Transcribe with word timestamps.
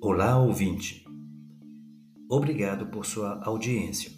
Olá, 0.00 0.36
ouvinte. 0.36 1.04
Obrigado 2.28 2.86
por 2.86 3.06
sua 3.06 3.40
audiência. 3.44 4.10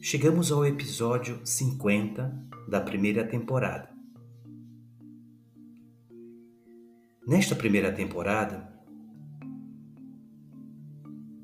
Chegamos 0.00 0.52
ao 0.52 0.64
episódio 0.64 1.44
50 1.44 2.48
da 2.68 2.80
primeira 2.80 3.26
temporada. 3.26 3.90
Nesta 7.26 7.56
primeira 7.56 7.92
temporada, 7.92 8.72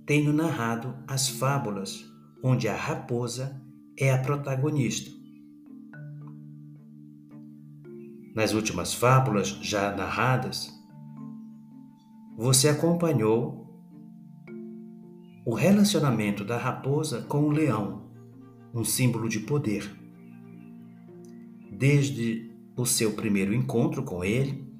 tenho 0.06 0.32
narrado 0.32 0.94
as 1.08 1.28
fábulas 1.28 2.04
onde 2.40 2.68
a 2.68 2.76
raposa 2.76 3.60
é 3.98 4.12
a 4.12 4.22
protagonista. 4.22 5.15
Nas 8.36 8.52
últimas 8.52 8.92
fábulas 8.92 9.48
já 9.62 9.96
narradas, 9.96 10.70
você 12.36 12.68
acompanhou 12.68 13.66
o 15.46 15.54
relacionamento 15.54 16.44
da 16.44 16.58
raposa 16.58 17.22
com 17.22 17.44
o 17.44 17.50
leão, 17.50 18.10
um 18.74 18.84
símbolo 18.84 19.27
de 19.27 19.41
poder. 19.41 19.91
Desde 21.72 22.54
o 22.77 22.84
seu 22.84 23.14
primeiro 23.14 23.54
encontro 23.54 24.02
com 24.02 24.22
ele, 24.22 24.70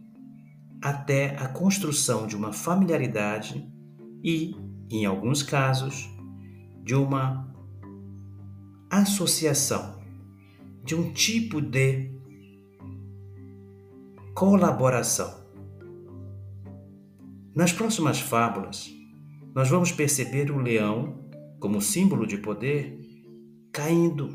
até 0.83 1.35
a 1.37 1.49
construção 1.49 2.27
de 2.27 2.37
uma 2.37 2.53
familiaridade 2.53 3.67
e, 4.23 4.55
em 4.91 5.07
alguns 5.07 5.43
casos, 5.43 6.11
de 6.85 6.95
uma 6.95 7.51
associação, 8.91 9.99
de 10.85 10.95
um 10.95 11.11
tipo 11.11 11.63
de 11.63 12.16
colaboração. 14.37 15.35
Nas 17.55 17.73
próximas 17.73 18.21
fábulas, 18.21 18.95
nós 19.55 19.71
vamos 19.71 19.93
perceber 19.93 20.51
o 20.51 20.59
leão, 20.59 21.27
como 21.59 21.81
símbolo 21.81 22.27
de 22.27 22.37
poder, 22.37 23.01
caindo, 23.73 24.29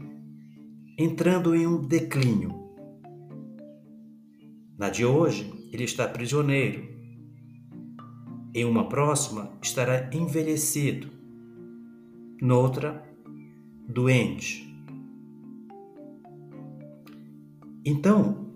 entrando 0.98 1.54
em 1.56 1.68
um 1.68 1.80
declínio. 1.80 2.52
Na 4.76 4.90
de 4.90 5.06
hoje, 5.06 5.54
ele 5.72 5.84
está 5.84 6.08
prisioneiro. 6.08 6.84
Em 8.56 8.66
uma 8.66 8.90
próxima, 8.90 9.52
estará 9.62 10.10
envelhecido. 10.12 11.12
Noutra, 12.42 13.08
doente. 13.88 14.68
Então, 17.86 18.51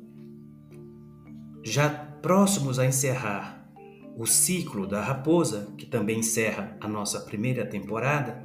já 1.76 1.90
próximos 1.90 2.80
a 2.80 2.86
encerrar 2.86 3.70
o 4.18 4.26
ciclo 4.26 4.88
da 4.88 5.02
raposa, 5.02 5.74
que 5.78 5.86
também 5.86 6.20
encerra 6.20 6.78
a 6.80 6.88
nossa 6.88 7.20
primeira 7.20 7.66
temporada, 7.66 8.42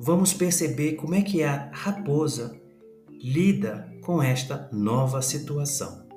vamos 0.00 0.34
perceber 0.34 0.94
como 0.94 1.14
é 1.14 1.22
que 1.22 1.44
a 1.44 1.70
raposa 1.72 2.60
lida 3.08 3.88
com 4.02 4.20
esta 4.20 4.68
nova 4.72 5.22
situação. 5.22 6.08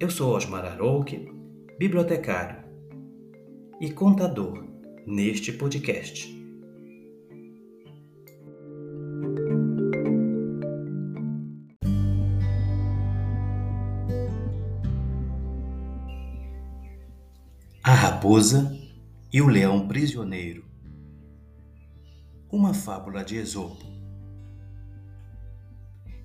Eu 0.00 0.08
sou 0.08 0.34
Osmar 0.34 0.64
Arouque, 0.64 1.30
bibliotecário 1.78 2.64
e 3.78 3.90
contador 3.90 4.64
neste 5.06 5.52
podcast. 5.52 6.41
Raposa 18.12 18.78
e 19.32 19.40
o 19.40 19.48
Leão 19.48 19.88
Prisioneiro 19.88 20.66
Uma 22.50 22.74
fábula 22.74 23.24
de 23.24 23.36
Esopo 23.36 23.86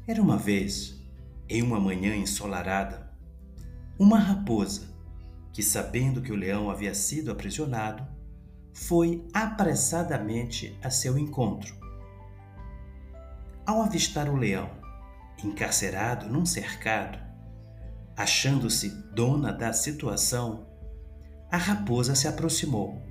Era 0.05 0.21
uma 0.21 0.35
vez, 0.37 1.01
em 1.47 1.63
uma 1.63 1.79
manhã 1.79 2.13
ensolarada, 2.13 3.09
uma 3.97 4.19
raposa 4.19 4.93
que, 5.53 5.63
sabendo 5.63 6.21
que 6.21 6.31
o 6.31 6.35
leão 6.35 6.69
havia 6.69 6.93
sido 6.93 7.31
aprisionado, 7.31 8.05
foi 8.73 9.25
apressadamente 9.33 10.77
a 10.83 10.89
seu 10.89 11.17
encontro. 11.17 11.73
Ao 13.65 13.81
avistar 13.81 14.29
o 14.29 14.35
leão, 14.35 14.69
encarcerado 15.41 16.27
num 16.27 16.45
cercado, 16.45 17.17
achando-se 18.17 18.89
dona 19.13 19.53
da 19.53 19.71
situação, 19.71 20.67
a 21.51 21.57
raposa 21.57 22.15
se 22.15 22.27
aproximou, 22.27 23.01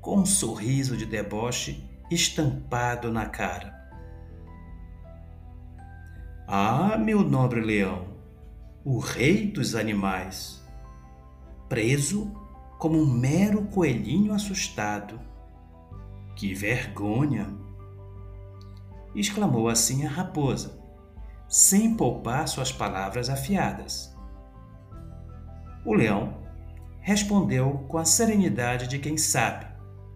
com 0.00 0.18
um 0.18 0.26
sorriso 0.26 0.96
de 0.96 1.04
deboche 1.04 1.84
estampado 2.10 3.10
na 3.10 3.26
cara. 3.26 3.74
Ah, 6.46 6.96
meu 6.98 7.22
nobre 7.22 7.60
leão, 7.60 8.06
o 8.84 8.98
rei 8.98 9.46
dos 9.46 9.74
animais, 9.74 10.62
preso 11.68 12.30
como 12.78 12.98
um 12.98 13.06
mero 13.06 13.64
coelhinho 13.66 14.34
assustado. 14.34 15.20
Que 16.36 16.52
vergonha! 16.54 17.48
exclamou 19.14 19.68
assim 19.68 20.06
a 20.06 20.10
raposa, 20.10 20.80
sem 21.48 21.94
poupar 21.94 22.48
suas 22.48 22.72
palavras 22.72 23.28
afiadas. 23.28 24.16
O 25.84 25.94
leão 25.94 26.41
respondeu 27.02 27.84
com 27.88 27.98
a 27.98 28.04
serenidade 28.04 28.86
de 28.86 28.98
quem 28.98 29.18
sabe 29.18 29.66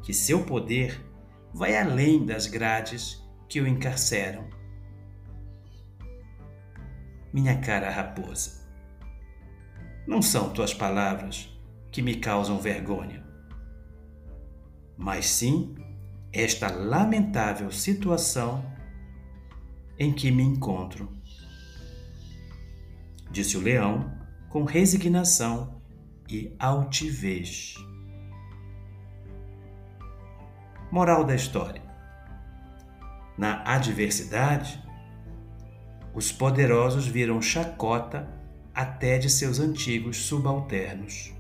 que 0.03 0.15
seu 0.15 0.45
poder 0.45 1.05
vai 1.53 1.77
além 1.77 2.25
das 2.25 2.47
grades 2.47 3.21
que 3.49 3.61
o 3.61 3.67
encarceram. 3.67 4.49
Minha 7.33 7.61
cara 7.61 7.91
raposa, 7.91 8.65
não 10.07 10.23
são 10.23 10.53
tuas 10.53 10.73
palavras 10.73 11.53
que 11.91 12.01
me 12.01 12.17
causam 12.17 12.61
vergonha, 12.61 13.27
mas 14.97 15.27
sim 15.27 15.75
esta 16.33 16.71
lamentável 16.71 17.71
situação 17.73 18.65
em 19.99 20.13
que 20.13 20.31
me 20.31 20.45
encontro. 20.45 21.11
Disse 23.31 23.57
o 23.57 23.61
leão 23.61 24.17
com 24.49 24.63
resignação 24.63 25.76
e 26.29 26.55
altivez. 26.59 27.75
Moral 30.91 31.25
da 31.25 31.35
história: 31.35 31.83
Na 33.37 33.63
adversidade, 33.65 34.83
os 36.15 36.33
poderosos 36.33 37.07
viram 37.07 37.43
chacota 37.43 38.29
até 38.75 39.19
de 39.19 39.29
seus 39.29 39.61
antigos 39.61 40.17
subalternos. 40.17 41.36